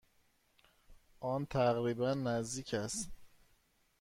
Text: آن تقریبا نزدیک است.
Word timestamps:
آن 1.19 1.45
تقریبا 1.45 2.13
نزدیک 2.13 2.73
است. 2.73 3.11